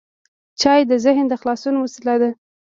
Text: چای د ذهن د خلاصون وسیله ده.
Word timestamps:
چای 0.61 0.81
د 0.89 0.93
ذهن 1.05 1.25
د 1.29 1.33
خلاصون 1.41 1.75
وسیله 1.77 2.15
ده. 2.21 2.29